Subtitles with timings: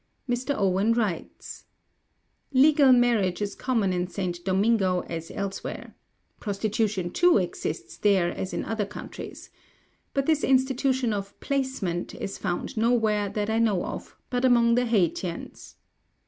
[0.27, 0.55] Mr.
[0.57, 1.65] Owen writes:
[2.51, 4.43] "Legal marriage is common in St.
[4.43, 5.93] Domingo as elsewhere.
[6.39, 9.51] Prostitution, too, exists there as in other countries.
[10.15, 14.87] But this institution of placement is found nowhere, that I know of, but among the
[14.87, 15.75] Haytians.